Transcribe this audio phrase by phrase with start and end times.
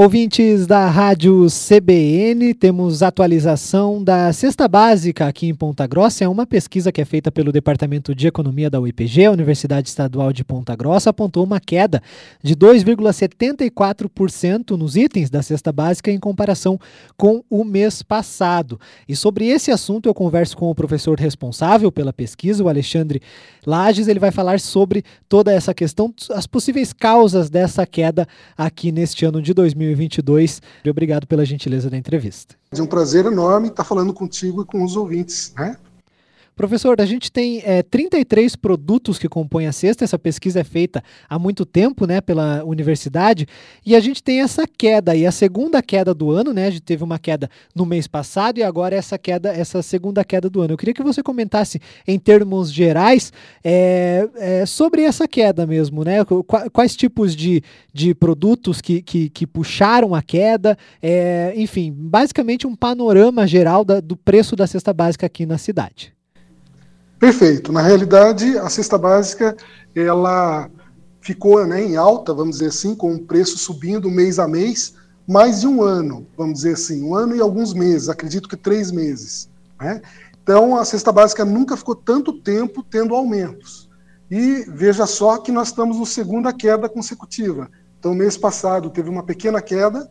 [0.00, 6.22] Ouvintes da Rádio CBN, temos atualização da cesta básica aqui em Ponta Grossa.
[6.22, 10.32] É uma pesquisa que é feita pelo Departamento de Economia da UIPG, a Universidade Estadual
[10.32, 12.00] de Ponta Grossa, apontou uma queda
[12.40, 16.78] de 2,74% nos itens da cesta básica em comparação
[17.16, 18.78] com o mês passado.
[19.08, 23.20] E sobre esse assunto eu converso com o professor responsável pela pesquisa, o Alexandre
[23.66, 24.06] Lages.
[24.06, 29.42] Ele vai falar sobre toda essa questão, as possíveis causas dessa queda aqui neste ano
[29.42, 29.87] de 2020.
[29.94, 30.62] 2022.
[30.88, 32.54] Obrigado pela gentileza da entrevista.
[32.72, 35.76] É um prazer enorme estar falando contigo e com os ouvintes, né?
[36.58, 41.04] Professor, a gente tem é, 33 produtos que compõem a cesta, essa pesquisa é feita
[41.30, 43.46] há muito tempo né, pela universidade,
[43.86, 46.66] e a gente tem essa queda, e a segunda queda do ano, né?
[46.66, 50.50] A gente teve uma queda no mês passado e agora essa queda, essa segunda queda
[50.50, 50.72] do ano.
[50.72, 56.24] Eu queria que você comentasse em termos gerais é, é, sobre essa queda mesmo, né?
[56.72, 57.62] Quais tipos de,
[57.94, 64.00] de produtos que, que, que puxaram a queda, é, enfim, basicamente um panorama geral da,
[64.00, 66.17] do preço da cesta básica aqui na cidade.
[67.18, 67.72] Perfeito.
[67.72, 69.56] Na realidade, a cesta básica
[69.94, 70.70] ela
[71.20, 74.94] ficou né, em alta, vamos dizer assim, com o preço subindo mês a mês,
[75.26, 78.90] mais de um ano, vamos dizer assim, um ano e alguns meses, acredito que três
[78.90, 79.50] meses.
[79.80, 80.00] Né?
[80.42, 83.90] Então, a cesta básica nunca ficou tanto tempo tendo aumentos.
[84.30, 87.68] E veja só que nós estamos na segunda queda consecutiva.
[87.98, 90.08] Então, mês passado teve uma pequena queda,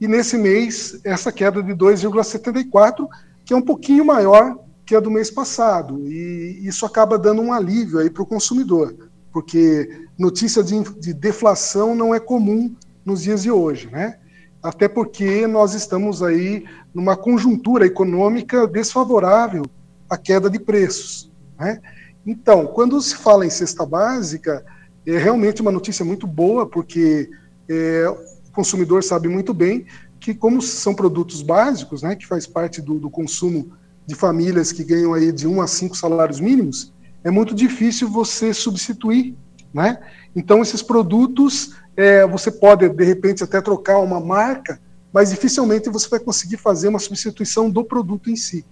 [0.00, 3.06] e nesse mês, essa queda de 2,74,
[3.44, 6.08] que é um pouquinho maior que é do mês passado.
[6.08, 8.96] E isso acaba dando um alívio aí para o consumidor,
[9.30, 14.18] porque notícia de, de, deflação não é comum nos dias de hoje, né?
[14.62, 19.62] Até porque nós estamos aí numa conjuntura econômica desfavorável
[20.08, 21.82] à queda de preços, né?
[22.24, 24.64] Então, quando se fala em cesta básica,
[25.04, 27.28] é realmente uma notícia muito boa, porque
[27.68, 29.84] é, o consumidor sabe muito bem
[30.18, 33.76] que, como são produtos básicos, né, que faz parte do, do consumo
[34.08, 38.54] de famílias que ganham aí de um a cinco salários mínimos, é muito difícil você
[38.54, 39.36] substituir,
[39.72, 39.98] né?
[40.34, 44.80] Então esses produtos é, você pode de repente até trocar uma marca,
[45.12, 48.64] mas dificilmente você vai conseguir fazer uma substituição do produto em si.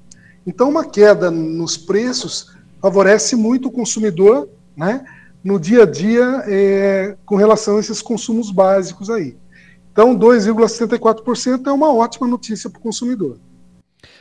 [0.47, 5.05] Então uma queda nos preços favorece muito o consumidor, né?
[5.45, 9.37] No dia a dia é, com relação a esses consumos básicos aí.
[9.93, 13.39] Então 2,74% é uma ótima notícia para o consumidor.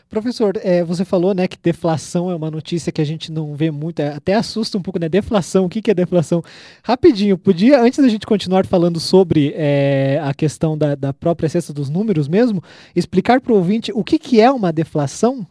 [0.10, 3.72] Professor, é, você falou né, que deflação é uma notícia que a gente não vê
[3.72, 5.10] muito, é, até assusta um pouco, né?
[5.10, 6.44] Deflação, o que, que é deflação?
[6.84, 11.74] Rapidinho, podia, antes da gente continuar falando sobre é, a questão da, da própria cesta
[11.74, 12.64] dos números mesmo,
[12.96, 15.46] explicar para o ouvinte o que, que é uma deflação?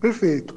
[0.00, 0.54] Perfeito.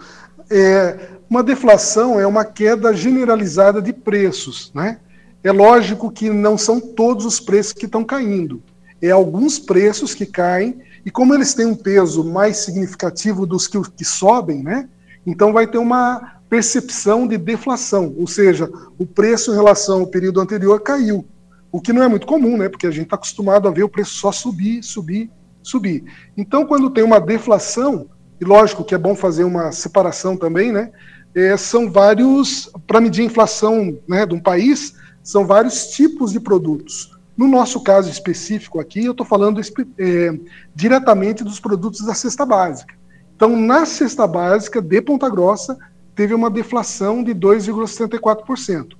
[0.49, 4.99] É, uma deflação é uma queda generalizada de preços, né?
[5.43, 8.61] É lógico que não são todos os preços que estão caindo.
[9.01, 13.79] É alguns preços que caem e como eles têm um peso mais significativo dos que,
[13.91, 14.89] que sobem, né?
[15.25, 20.39] Então vai ter uma percepção de deflação, ou seja, o preço em relação ao período
[20.39, 21.25] anterior caiu,
[21.71, 22.69] o que não é muito comum, né?
[22.69, 25.29] Porque a gente está acostumado a ver o preço só subir, subir,
[25.61, 26.03] subir.
[26.35, 28.07] Então, quando tem uma deflação,
[28.39, 30.91] e lógico que é bom fazer uma separação também, né?
[31.35, 36.39] É, são vários, para medir a inflação né, de um país, são vários tipos de
[36.39, 37.16] produtos.
[37.37, 40.39] No nosso caso específico aqui, eu estou falando é,
[40.73, 42.95] diretamente dos produtos da cesta básica.
[43.35, 45.77] Então, na cesta básica de Ponta Grossa,
[46.15, 48.93] teve uma deflação de 2,74%.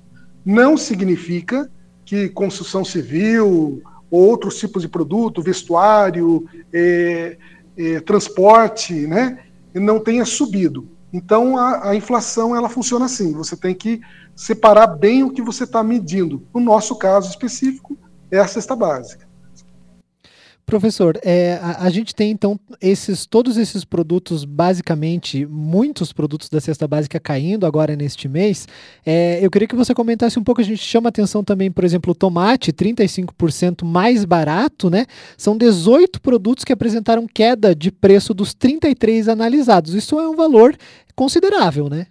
[0.45, 1.69] Não significa
[2.05, 7.37] que construção civil, outros tipos de produto, vestuário, é,
[7.75, 9.39] é, transporte, né,
[9.73, 10.87] não tenha subido.
[11.11, 13.99] Então, a, a, inflação ela funciona assim: você tem que
[14.35, 16.43] separar bem o que você está medindo.
[16.53, 17.97] No nosso caso específico,
[18.31, 19.27] é a cesta básica.
[20.69, 26.59] Professor, é, a, a, gente tem então esses todos esses produtos, basicamente, muitos produtos da
[26.59, 28.67] cesta básica caindo agora neste mês.
[29.05, 32.11] É, eu queria que você comentasse um pouco, a gente chama atenção também, por exemplo,
[32.11, 35.05] o tomate, 35% mais barato, né?
[35.37, 39.93] São 18 produtos que apresentaram queda de preço dos 33 analisados.
[39.93, 40.75] Isso é um valor
[41.15, 42.07] considerável, né?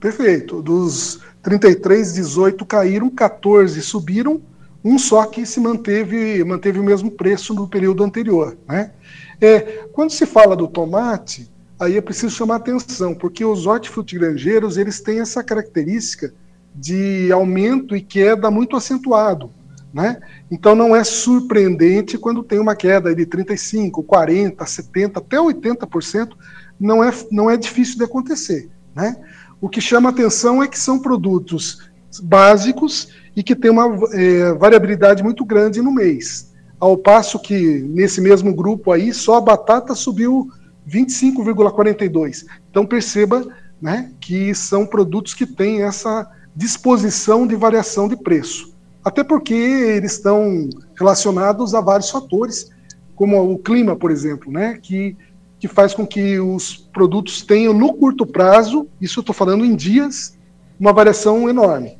[0.00, 0.60] Perfeito.
[0.60, 4.42] Dos 33, 18 caíram, 14 subiram
[4.84, 8.56] um só que se manteve, manteve o mesmo preço no período anterior.
[8.66, 8.92] Né?
[9.40, 15.00] É, quando se fala do tomate, aí é preciso chamar atenção, porque os hortifrutigranjeiros eles
[15.00, 16.32] têm essa característica
[16.74, 19.50] de aumento e queda muito acentuado.
[19.92, 20.20] Né?
[20.50, 26.32] Então não é surpreendente quando tem uma queda de 35%, 40%, 70%, até 80%,
[26.78, 28.70] não é, não é difícil de acontecer.
[28.94, 29.16] Né?
[29.60, 31.90] O que chama atenção é que são produtos
[32.22, 36.50] básicos e que tem uma é, variabilidade muito grande no mês.
[36.78, 40.50] ao passo que nesse mesmo grupo aí só a batata subiu
[40.88, 42.46] 25,42.
[42.70, 43.46] Então perceba
[43.80, 48.74] né, que são produtos que têm essa disposição de variação de preço.
[49.04, 52.70] Até porque eles estão relacionados a vários fatores,
[53.14, 55.16] como o clima, por exemplo, né, que,
[55.58, 59.74] que faz com que os produtos tenham no curto prazo, isso eu estou falando em
[59.74, 60.36] dias,
[60.78, 61.99] uma variação enorme.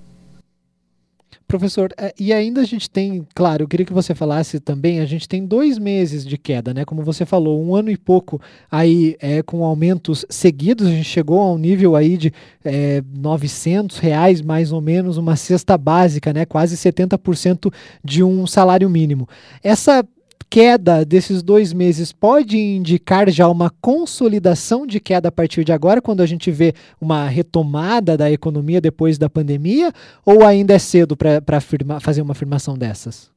[1.51, 5.05] Professor, é, e ainda a gente tem, claro, eu queria que você falasse também, a
[5.05, 6.85] gente tem dois meses de queda, né?
[6.85, 11.41] Como você falou, um ano e pouco aí é, com aumentos seguidos, a gente chegou
[11.41, 12.33] a um nível aí de
[12.65, 16.45] é, 900 reais, mais ou menos, uma cesta básica, né?
[16.45, 17.75] Quase 70%
[18.05, 19.29] de um salário mínimo.
[19.61, 20.07] Essa
[20.51, 26.03] queda desses dois meses pode indicar já uma consolidação de queda a partir de agora,
[26.03, 29.93] quando a gente vê uma retomada da economia depois da pandemia?
[30.27, 31.61] Ou ainda é cedo para
[32.01, 33.31] fazer uma afirmação dessas?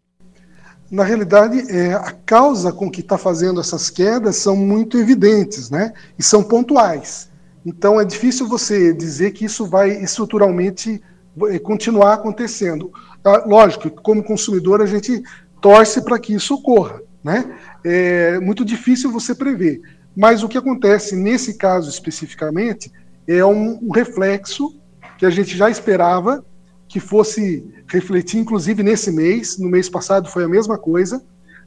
[0.89, 5.93] Na realidade, é, a causa com que está fazendo essas quedas são muito evidentes, né?
[6.17, 7.29] E são pontuais.
[7.65, 11.01] Então é difícil você dizer que isso vai estruturalmente
[11.49, 12.91] é, continuar acontecendo.
[13.23, 15.23] Ah, lógico, como consumidor, a gente
[15.63, 17.01] torce para que isso ocorra.
[17.23, 17.57] Né?
[17.85, 19.81] É muito difícil você prever.
[20.15, 22.91] Mas o que acontece nesse caso especificamente
[23.25, 24.77] é um, um reflexo
[25.17, 26.45] que a gente já esperava
[26.85, 31.23] que fosse refletir, inclusive nesse mês, no mês passado foi a mesma coisa,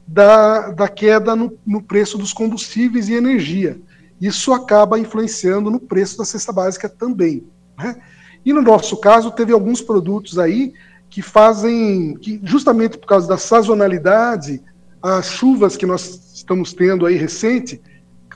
[0.07, 3.81] da, da queda no, no preço dos combustíveis e energia.
[4.21, 7.45] Isso acaba influenciando no preço da cesta básica também.
[7.77, 7.97] Né?
[8.45, 10.73] E no nosso caso, teve alguns produtos aí
[11.09, 14.61] que fazem, que justamente por causa da sazonalidade,
[15.01, 17.81] as chuvas que nós estamos tendo aí recente,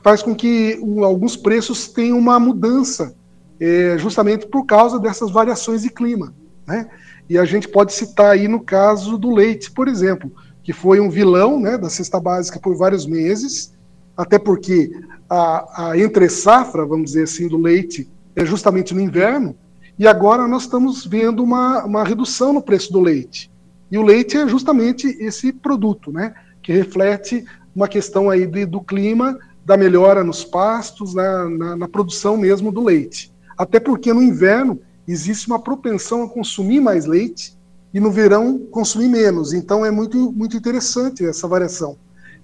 [0.02, 3.16] faz com que o, alguns preços tenham uma mudança,
[3.60, 6.34] é, justamente por causa dessas variações de clima.
[6.66, 6.90] Né?
[7.30, 10.32] E a gente pode citar aí no caso do leite, por exemplo,
[10.64, 13.74] que foi um vilão né, da cesta básica por vários meses,
[14.16, 14.92] até porque
[15.30, 19.56] a, a entre-safra, vamos dizer assim, do leite é justamente no inverno,
[19.98, 23.52] e agora nós estamos vendo uma, uma redução no preço do leite.
[23.92, 26.34] E o leite é justamente esse produto, né?
[26.62, 27.46] Que reflete
[27.76, 32.72] uma questão aí de, do clima, da melhora nos pastos, na, na, na produção mesmo
[32.72, 33.34] do leite.
[33.58, 37.58] Até porque no inverno existe uma propensão a consumir mais leite
[37.94, 39.54] e no verão consumir menos.
[39.54, 41.98] Então é muito, muito interessante essa variação.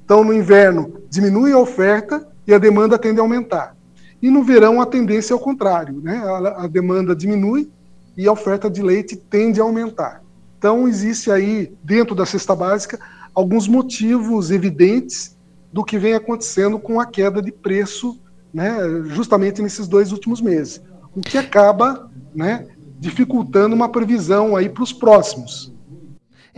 [0.03, 3.76] Então no inverno diminui a oferta e a demanda tende a aumentar.
[4.21, 6.17] E no verão a tendência é o contrário, né?
[6.17, 7.69] A, a, demanda diminui
[8.15, 10.23] e a oferta de leite tende a aumentar.
[10.57, 12.99] Então existe aí dentro da cesta básica
[13.33, 15.37] alguns motivos evidentes
[15.71, 18.19] do que vem acontecendo com a queda de preço,
[18.51, 18.77] né?
[19.05, 20.81] Justamente nesses dois últimos meses,
[21.15, 22.67] o que acaba, né?
[22.99, 25.71] Dificultando uma previsão aí para os próximos.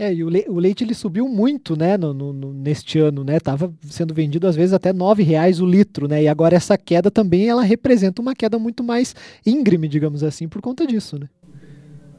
[0.00, 3.38] É, e o, le o leite ele subiu muito, né, no, no, neste ano, né,
[3.38, 7.10] tava sendo vendido às vezes até nove reais o litro, né, e agora essa queda
[7.10, 9.14] também ela representa uma queda muito mais
[9.44, 11.28] íngreme, digamos assim, por conta disso, né.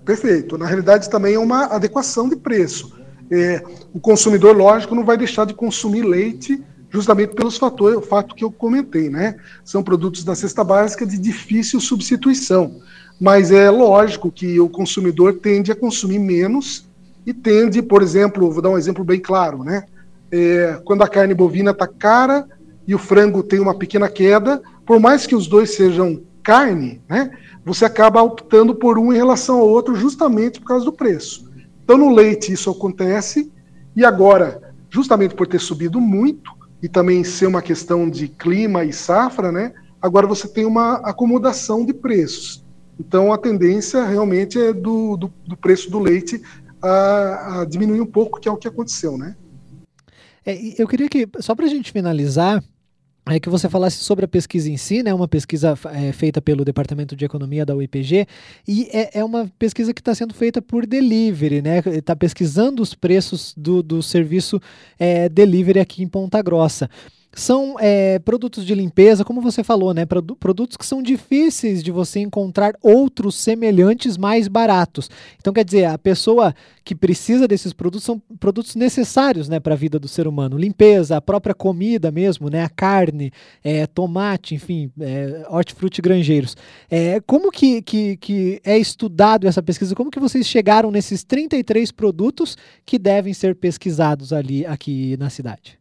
[0.06, 0.60] Perfeito.
[0.60, 2.96] Na realidade também é uma adequação de preço.
[3.32, 8.36] É, o consumidor, lógico, não vai deixar de consumir leite justamente pelos fatores, o fato
[8.36, 9.38] que eu comentei, né?
[9.64, 12.80] São produtos da cesta básica de difícil substituição.
[13.20, 16.91] Mas é lógico que o consumidor tende a consumir menos
[17.26, 19.84] e tende, por exemplo, vou dar um exemplo bem claro, né?
[20.32, 22.48] É, quando a carne bovina está cara
[22.88, 27.32] e o frango tem uma pequena queda, por mais que os dois sejam carne, né?
[27.64, 31.50] Você acaba optando por um em relação ao outro justamente por causa do preço.
[31.84, 33.52] Então no leite isso acontece
[33.96, 38.92] e agora, justamente por ter subido muito e também ser uma questão de clima e
[38.92, 39.74] safra, né?
[40.02, 42.66] Agora você tem uma acomodação de preços.
[43.00, 46.42] Então a tendência realmente é do, do, do preço do leite
[46.82, 49.36] a, a diminuir um pouco, que é o que aconteceu, né?
[50.46, 52.64] É, eu queria que, só para a gente finalizar,
[53.28, 55.14] é que você falasse sobre a pesquisa em si, né?
[55.14, 58.26] Uma pesquisa é, feita pelo Departamento de Economia da UIPG
[58.68, 61.84] e é, é uma pesquisa que está sendo feita por delivery, né?
[61.86, 64.60] Está pesquisando os preços do, do serviço
[64.98, 66.90] é, delivery aqui em Ponta Grossa
[67.34, 70.06] são é, produtos de limpeza, como você falou, né?
[70.06, 75.10] Produtos que são difíceis de você encontrar outros semelhantes mais baratos.
[75.40, 79.78] Então, quer dizer, a pessoa que precisa desses produtos são produtos necessários né, para a
[79.78, 80.58] vida do ser humano.
[80.58, 82.64] Limpeza, a própria comida mesmo, né?
[82.64, 83.32] A carne,
[83.64, 86.58] é, tomate, enfim, é, hortifruti granjeiros.
[86.90, 89.96] É, como que, que, que é estudado essa pesquisa?
[89.96, 95.81] Como que vocês chegaram nesses 33 produtos que devem ser pesquisados ali aqui na cidade?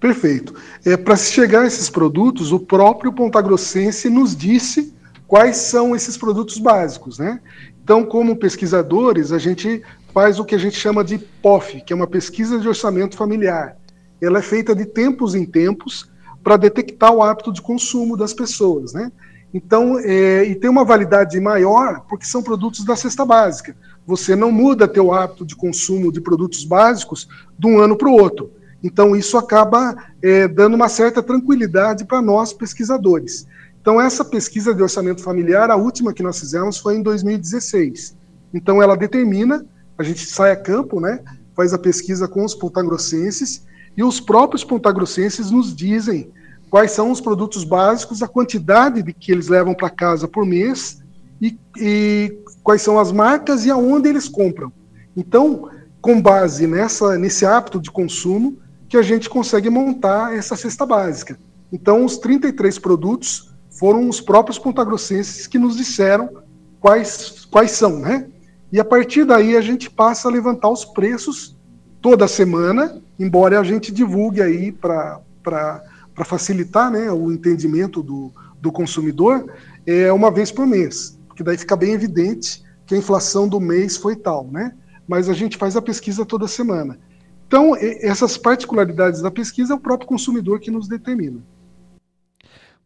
[0.00, 0.54] Perfeito.
[0.84, 4.94] É, Para se chegar a esses produtos, o próprio Pontagrossense nos disse
[5.28, 7.38] quais são esses produtos básicos, né?
[7.84, 11.96] Então, como pesquisadores, a gente faz o que a gente chama de POF, que é
[11.96, 13.76] uma pesquisa de orçamento familiar.
[14.20, 16.10] Ela é feita de tempos em tempos
[16.42, 19.12] para detectar o hábito de consumo das pessoas, né?
[19.52, 23.76] Então, é, e tem uma validade maior porque são produtos da cesta básica.
[24.06, 27.28] Você não muda teu hábito de consumo de produtos básicos
[27.58, 28.50] de um ano para o outro.
[28.82, 33.46] Então, isso acaba é, dando uma certa tranquilidade para nós pesquisadores.
[33.80, 38.16] Então, essa pesquisa de orçamento familiar, a última que nós fizemos foi em 2016.
[38.52, 39.64] Então, ela determina,
[39.98, 41.20] a gente sai a campo, né,
[41.54, 43.64] faz a pesquisa com os pontagrossenses,
[43.96, 46.30] e os próprios pontagrossenses nos dizem
[46.70, 51.02] quais são os produtos básicos, a quantidade de que eles levam para casa por mês
[51.40, 54.72] e, e, quais são as marcas e aonde eles compram.
[55.16, 55.68] Então,
[56.00, 58.58] com base nessa, nesse hábito de consumo,
[58.90, 61.38] que a gente consegue montar essa cesta básica.
[61.72, 66.28] Então, os 33 produtos foram os próprios pontagrossenses que nos disseram
[66.80, 68.26] quais, quais são, né?
[68.72, 71.56] E a partir daí a gente passa a levantar os preços
[72.00, 75.20] toda semana, embora a gente divulgue aí para
[76.24, 79.52] facilitar né, o entendimento do, do consumidor,
[79.86, 83.96] é uma vez por mês, porque daí fica bem evidente que a inflação do mês
[83.96, 84.74] foi tal, né?
[85.06, 86.98] Mas a gente faz a pesquisa toda semana.
[87.50, 91.42] Então, essas particularidades da pesquisa é o próprio consumidor que nos determina.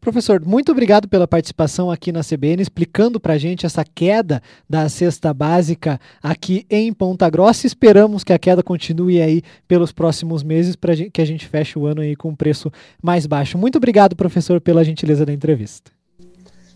[0.01, 4.89] Professor, muito obrigado pela participação aqui na CBN, explicando para a gente essa queda da
[4.89, 7.67] cesta básica aqui em Ponta Grossa.
[7.67, 11.85] Esperamos que a queda continue aí pelos próximos meses para que a gente feche o
[11.85, 13.59] ano aí com um preço mais baixo.
[13.59, 15.91] Muito obrigado, professor, pela gentileza da entrevista.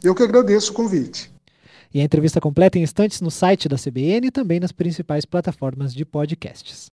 [0.04, 1.32] Eu que agradeço o convite.
[1.92, 5.92] E a entrevista completa em instantes no site da CBN e também nas principais plataformas
[5.92, 6.88] de podcasts.